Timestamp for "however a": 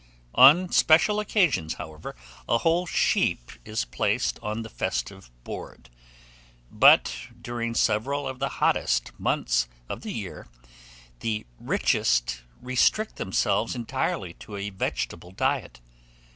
1.75-2.57